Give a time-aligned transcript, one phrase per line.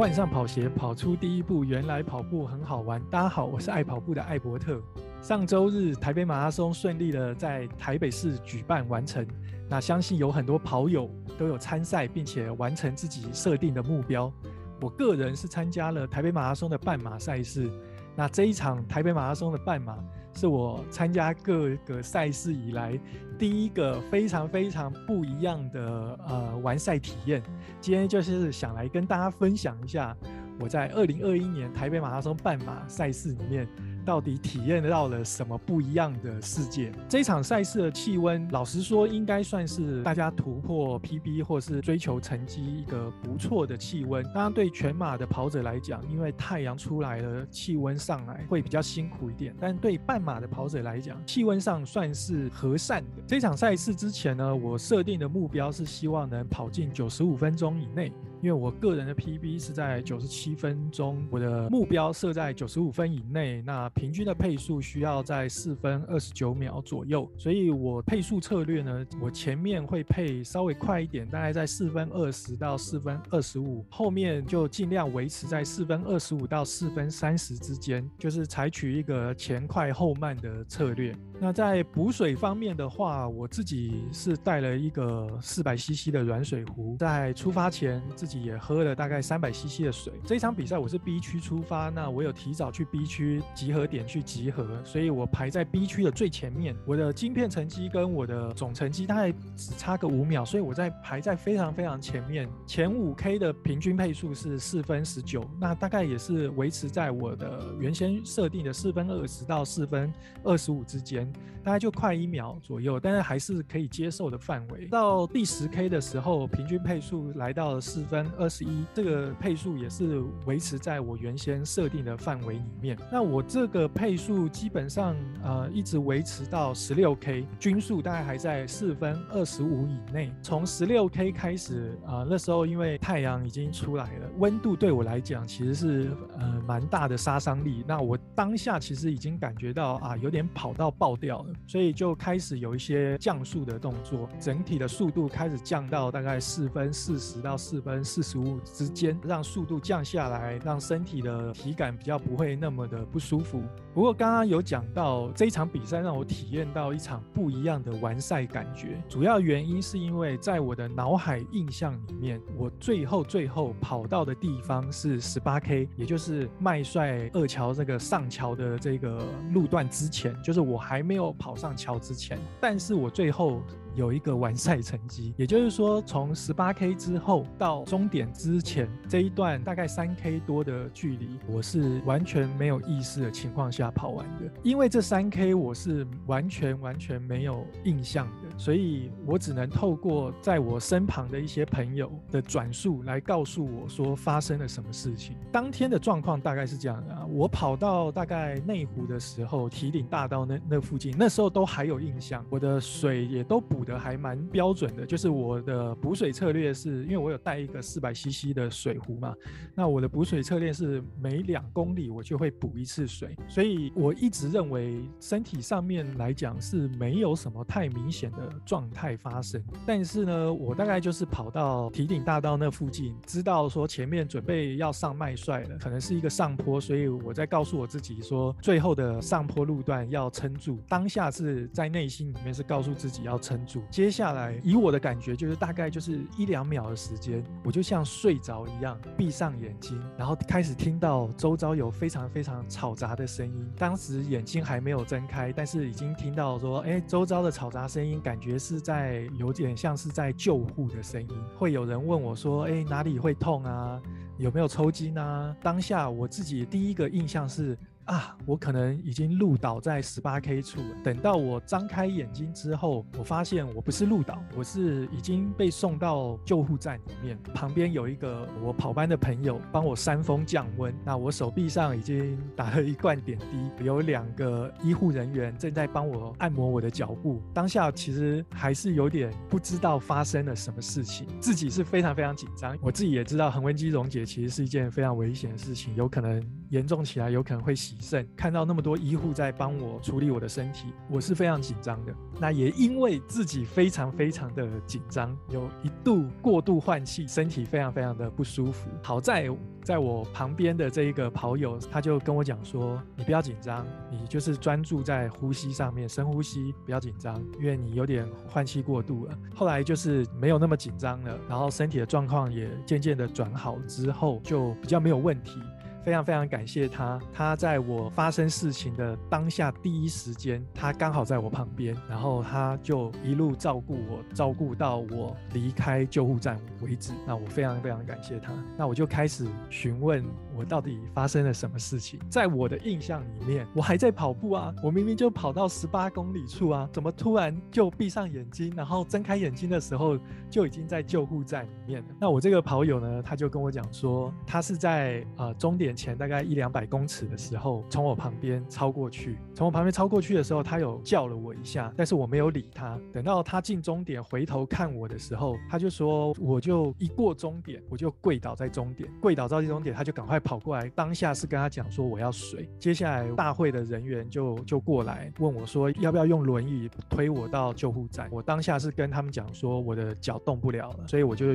[0.00, 1.62] 换上跑鞋，跑出第一步。
[1.62, 2.98] 原来跑步很好玩。
[3.10, 4.80] 大家好，我是爱跑步的艾伯特。
[5.20, 9.28] 上周日，台北马拉松顺利的在台北市举办完成。
[9.68, 14.32] 那相信有很多跑友都有参赛，并且完成自己设定的目标。
[14.80, 17.70] 我个人是参加了台北马拉松的半马赛事。
[18.16, 19.98] 那这一场台北马拉松的半马，
[20.34, 22.98] 是我参加各个赛事以来
[23.38, 27.42] 第一个非常非常不一样的呃完赛体验。
[27.80, 30.16] 今天就是想来跟大家分享一下
[30.58, 33.68] 我在二零二一年台北马拉松半马赛事里面。
[34.10, 36.90] 到底体验到了什么不一样的世界？
[37.08, 44.20] 这场赛事的气温，老实说，应该算是大家突破 PB 或是追求成绩一个不错的气温。
[44.34, 49.54] 当然，对全马的跑者来讲，因为太阳出来了，气温上来会比较辛苦一点。
[49.60, 53.22] 但对半马的跑者来讲，气温上算是和善的。
[53.28, 58.12] 这场赛事之前呢，我设定的目标是希望能跑进九十五分钟以内。
[58.42, 81.14] 因为我个人的 PB 是在九十七分钟，我的目标设在九十五分以内，那平均的配速需要在四分二十九秒左右，所以我配速策略呢，我前面会配稍微快一点，大概在四分二十到四分二十五，后面就尽量维持在四分二十五到四分三十之间，就是采取一个前快后慢的策略。
[81.42, 90.12] 那在补水方面的话，我自己是带了一个四百 CC 的软水壶，在出发前自己也喝了大概三百 CC 的水。
[90.24, 96.76] 这一场比赛我是 B 区出发，那我有提早去 B 区集合点去集合，所以我排在 B 区的最前面。
[96.86, 102.48] 我的晶片成绩跟我的总成绩大概只差个五秒，所以我在排在非常非常前面。
[102.66, 110.12] 前五 K 的平均配速是四分十九，那大概也是维持在我的原先设定的四分二十到四分
[110.44, 111.30] 二十五之间。
[111.62, 114.86] 大概就快一秒左右，但是还是可以接受的范围。
[114.86, 122.98] 到第十 K 的时候，平均配速来到了四分二十一，这个配速也是维持在我原先设定的范围里面。
[123.12, 130.32] 那我这个配速基本上呃一直维持到十六 K，均速大概还在四分二十五以内。
[130.42, 137.84] 从十六 K 开始啊、那时候因为太阳已经出来了，温度对我来讲其实是呃蛮大的杀伤力。
[137.86, 141.52] 那我当下其实已经感觉到啊，有点跑到爆掉了。
[141.66, 153.62] 所以就开始有一些降速的动作，整体的速度开始降到大概四分四十到四分四十五之间，让速度降下来，让身体的体感比较不会那么的不舒服。
[153.94, 171.30] 不过刚刚有讲到这一场比赛让我体验到一场不一样的完赛感觉，主要原因是因为在我的脑海印象里面，我最后最后跑到的地方是十八 K，也就是麦帅二桥这个上桥的这个路段之前，就是我还没有。
[171.40, 173.62] 跑上桥之前，但是我最后
[173.94, 184.50] 有一个完赛成绩， 也就是说，从十八 K 之后到终点之前这一段大概三 K 多的距离，我是完全没有意识的情况下跑完的。
[184.62, 195.36] 因为这三 K 我是完全完全没有印象的，所以我只能透过在我身旁的一些朋友的转述来告诉我说发生了什么事情。
[195.50, 203.79] 当天的状况大概是这样的啊，我跑到大概内湖的时候，提顶大道那那附近，那时候都还有印象，我的水也都补。
[203.80, 209.34] 补的还蛮标准的，就是我的补水策略是，因为我有带一个四百 CC 的水壶嘛，
[209.74, 243.70] 那我的补水策略是每两公里我就会补一次水，所以我一直认为身体上面来讲是没有什么太明显的状态发生，但是呢，我大概就是跑到提顶大道那附近，知道说前面准备要上麦帅了，可能是一个上坡，所以我在告诉我自己说，最后的上坡路段要撑住，当下是在内心里面是告诉自己要撑接下来，以我的感觉，就是大概就是一两秒的时间，我就像睡着一样，闭上眼睛，然后开始听到周遭有非常非常嘈杂的声音。
[243.76, 251.28] 当时眼睛还没有睁开，但是已经听到说，哎，周遭的嘈杂声音，感觉是在有点像是在救护的声音。
[251.58, 254.00] 会有人问我说，哎，哪里会痛啊？
[254.38, 255.54] 有没有抽筋啊？
[255.62, 257.76] 当下我自己第一个印象是。
[258.10, 260.96] 啊，我可能已经路倒在十八 K 处了。
[261.04, 267.38] 等到我张开眼睛之后，我发现我不是路倒，我是已经被送到救护站里面。
[267.54, 270.92] 旁边有一个我跑班的朋友帮我扇风降温。
[271.04, 277.40] 那我手臂上已经打了一罐点滴，有两个医护人员正在帮我按摩我的脚部。
[277.54, 282.76] 当下其实还是有点不知道发生了什么事情，自己是非常非常紧张。
[282.82, 286.44] 我自己也知道恒温机溶解其实是一件非常危险的事情，有可能。
[286.70, 288.26] 严重起来有可能会洗肾。
[288.36, 292.14] 看到那么多医护在帮我处理我的身体，我是非常紧张的。
[292.40, 298.88] 那也因为自己非常非常的紧张，有一度过度换气，身体非常非常的不舒服。
[299.02, 299.48] 好在
[299.82, 315.60] 在我旁边的这一个跑友，他就跟我讲说：“你不要紧张，你就是专注在呼吸上面，深呼吸，不要紧张，因为你有点换气过度了。”后来就是没有那么紧张了，然后身体的状况也渐渐的转好之后，就比较没有问题。
[316.04, 327.12] 非常非常感谢他，他在我发生事情的当下第一时间，他刚好在我旁边，然后他就一路照顾我，照顾到我离开救护站为止。
[327.26, 328.52] 那我非常非常感谢他。
[328.78, 330.24] 那我就开始询问
[330.56, 332.18] 我到底发生了什么事情。
[332.28, 340.18] 在我的印象里面，我还在跑步啊， 我明明就跑到十八公里处啊，怎么突然就闭上眼睛，然后睁开眼睛的时候
[340.48, 342.08] 就已经在救护站里面了？
[342.18, 349.38] 那我这个跑友呢，他就跟我讲说，他是在呃终点前大概一两百公尺的时候，从我旁边超过去。
[349.54, 352.98] 从我旁边超过去的时候，他有叫了我一下，但是我没有理他。
[353.12, 360.88] 等到他进终点回头看我的时候，他就说，我就一过终点，我就跪倒在终点，跪倒在终点，他就赶快跑过来。
[360.90, 362.68] 当下是跟他讲说我要水。
[362.78, 368.28] 接下来大会的人员就就过来问我说，要不要用轮椅推我到救护站。
[368.30, 371.46] 我当下是跟他们讲说我的脚动不了了，所以我就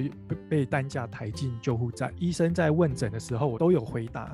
[0.49, 2.13] 被担架抬进救护站。
[2.19, 4.25] 医生在问诊的时候，我都有回答。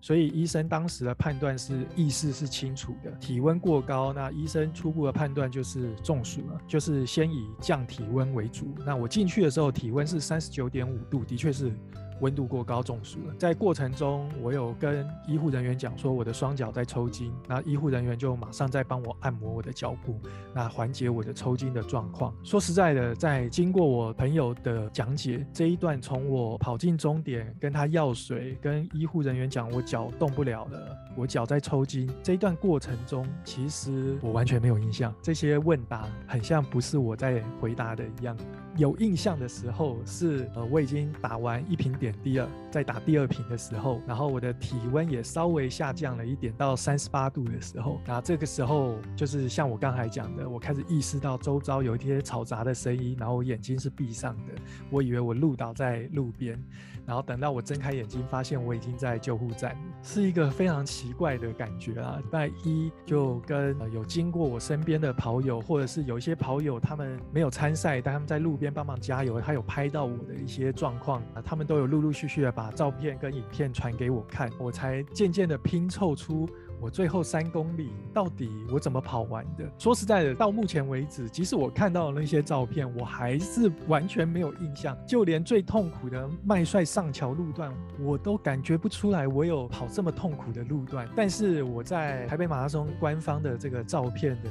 [0.00, 8.74] 所以医生当时的判断是意识是清楚的，体温过高，那医生初步的判断就是中暑了，就是先以降体温为主。
[8.86, 11.72] 那我进去的时候体温是三十九点五度，的确是。
[12.20, 20.18] 温度过高中暑了，在过程中我有跟医护人员讲说我的双脚在抽筋，那医护人员就马上在帮我按摩我的脚部，
[20.54, 22.34] 那缓解我的抽筋的状况。
[22.42, 38.36] 说实在的，在经过我朋友的讲解这一段，从我跑进终点跟他要水，跟医护人员讲我脚动不了了，我脚在抽筋这一段过程中，其实我完全没有印象，这些问答很像不是我在回答的一样。
[38.78, 54.54] 有印象的时候是呃我已经打完一瓶点滴了，在打第二瓶的时候，然后我的体温也稍微下降了一点到三十八度的时候，那这个时候就是像我刚才讲的，我开始意识到周遭有一些嘈杂的声音，然后我眼睛是闭上的，
[54.90, 56.56] 我以为我路倒在路边。
[57.04, 62.18] 然后等到我睁开眼睛，发现我已经在救护站，是一个非常奇怪的感觉啊。
[62.22, 76.48] 礼拜一就跟有经过我身边的跑友，或者是有一些跑友他们没有参赛，但他们在路边帮忙加油，他有拍到我的一些状况啊，他们都有陆陆续续的把照片跟影片传给我看，我才渐渐的拼凑出。
[76.80, 79.68] 我最后三公里到底我怎么跑完的？
[79.78, 84.96] 说实在的，到目前为止，即使我看到那些照片，我还是完全没有印象。
[85.04, 91.08] 就连最痛苦的麦帅上桥路段，我都感觉不出来我有跑这么痛苦的路段。
[91.16, 94.48] 但是我在台北马拉松官方的这个照片的。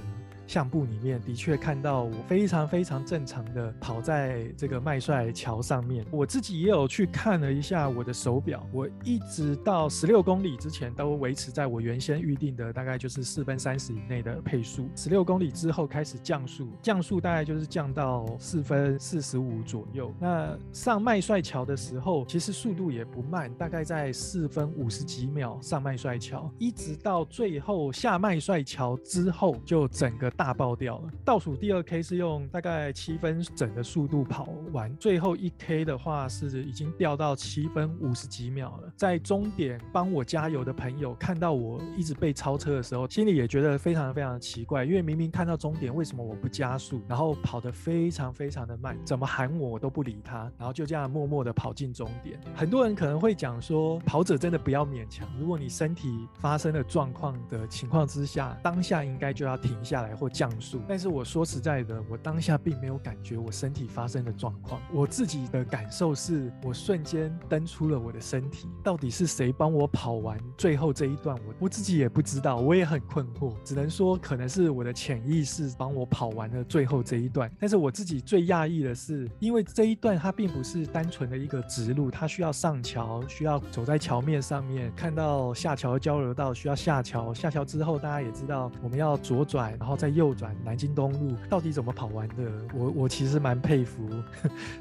[0.47, 6.05] 相簿里面的确看到我非常非常正常的跑在这个麦帅桥上面。
[6.09, 14.89] 我自己也有去看了一下我的手表，我一直到十六公里之前都维持在我原先预定的大概就是四分三十以内的配速。
[14.95, 20.13] 十六公里之后开始降速，降速大概就是降到四分四十五左右。
[20.17, 30.31] 那上麦帅桥的时候，其实速度也不慢，大概在四分五十几秒上麦帅桥，一直到最后下麦帅桥之后就整个。
[30.37, 38.93] 大爆掉了，倒数第二 K 是用大概七分整的速度跑完，最后一 K 的话是已经掉到七分五十几秒了。
[38.95, 52.39] 在终点帮我加油的朋友看到我一直被超车的时候，心里也觉得非常非常奇怪，因为明明看到终点，为什么我不加速，然后跑得非常非常的慢，怎么喊我我都不理他，然后就这样默默的跑进终点。
[52.55, 60.26] 很多人可能会讲说，跑者真的不要勉强，如果你身体发生了状况的情况之下，当下应该就要停下来或。
[60.29, 64.81] 降速，但是我说实在的，我当下并没有感觉我身体发生的状况。
[64.91, 68.67] 我自己的感受是，我瞬间登出了我的身体。
[68.83, 71.37] 到底是谁帮我跑完最后这一段？
[71.47, 73.53] 我我自己也不知道，我也很困惑。
[73.63, 77.49] 只能说，可能是我的潜意识帮我跑完了最后这一段。
[77.59, 87.33] 但是我自己最讶异的是，因为这一段它并不是单纯的一个直路，它需要上桥，需要走在桥面上面，看到下桥交流道需要下桥。
[87.33, 90.16] 下桥之后，大家也知道我们要左转，然后再。
[90.17, 92.51] 右转南京东路，到底怎么跑完的？
[92.73, 94.09] 我我其实蛮佩服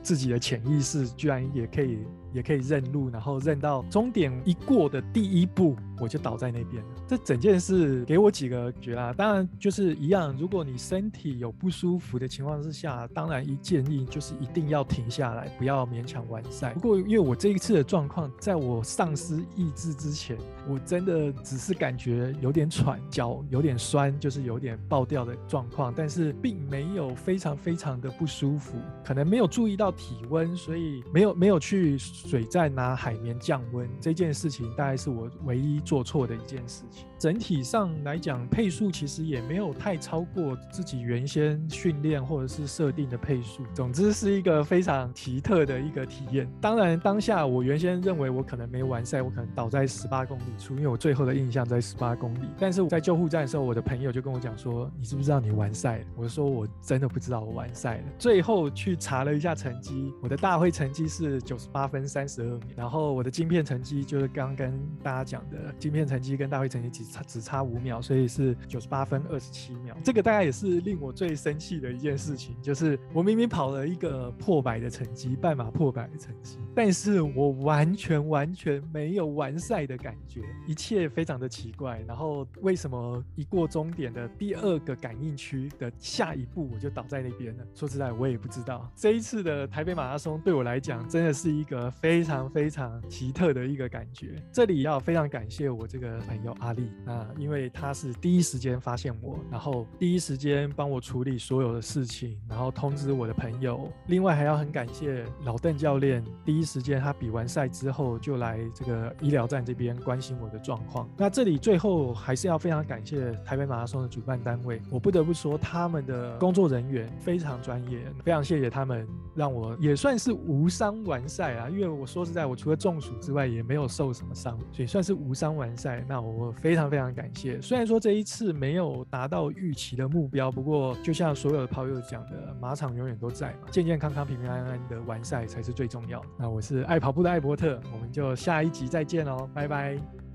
[0.02, 1.98] 自己的潜意识，居然也可以。
[2.36, 6.88] 也可以认路，然后认到终点一过的第一步，我就倒在那边了。
[7.08, 10.36] 这整件事给我几个觉啊，当然就是一样。
[10.38, 16.74] 如果你身体有不舒服的情况之下，当然一建议就是一定要停下来，不要勉强完赛。
[16.74, 20.36] 不过因为我这一次的状况，在我丧失意志之前，
[20.68, 31.96] 我真的只是感觉有点喘，脚有点酸，就是有点爆掉的状况，但是并没有非常非常的不舒服，可能没有注意到体温，所以没有没有去。
[32.26, 37.06] 水在拿海绵降温这件事情，大概是我唯一做错的一件事情。
[37.18, 43.62] 整体上来讲，配速其实也没有太超过自己原先训练或者是设定的配速。
[43.72, 46.50] 总之是一个非常奇特的一个体验。
[46.60, 52.48] 当然，当下我原先认为我可能没完赛，我可能倒在十八公里处，因为我最后的印象在十八公里。
[52.58, 62.05] 但是我在救护站的时候，我的朋友就跟我讲说：“你知不知道你完赛了？”我说：“我真的不知道我完赛了。”最后去查了一下成绩，我的大会成绩是九十八分。
[62.06, 64.72] 三十二秒，然后我的晶片成绩就是刚跟
[65.02, 69.96] 大家讲的，晶片成绩跟大会成绩只差只差五秒，所以是九十八分二十七秒。
[70.04, 82.02] 这个大概也是令我最生气的一件事情，就是我明明跑了一个破百的成绩，半马破百的成绩，但是我完全完全没有完赛的感觉，一切非常的奇怪。
[82.06, 87.64] 然后为什么一过终点的第二个感应区的下一步我就倒在那边呢？
[87.74, 88.90] 说实在，我也不知道。
[88.94, 91.92] 这一次的台北马拉松对我来讲真的是一个。
[92.00, 103.90] 非常非常奇特的一个感觉，这里要非常感谢我这个朋友阿力啊，因为他是第一时间发现我，然后第一时间帮我处理所有的事情，然后通知我的朋友。
[104.06, 111.08] 另外还要很感谢老邓教练，第一时间他比完赛之后就来这个医疗站这边关心我的状况。
[111.16, 121.85] 那这里最后还是要非常感谢台北马拉松的主办单位，我不得不说他们的工作人员非常专业，非常谢谢他们，让我也算是无伤完赛啊，因为。
[121.88, 126.04] 我说实在，我除了中暑之外，也没有受什么伤，所以算是无伤完赛。
[126.08, 127.60] 那我非常非常感谢。
[127.60, 136.22] 虽然说这一次没有达到预期的目标，不过就像所有的跑友讲的，马场永远都在嘛，健健康康、平平安安的完赛才是最重要。
[136.38, 140.25] 那我是爱跑步的艾伯特，我们就下一集再见喽，拜拜。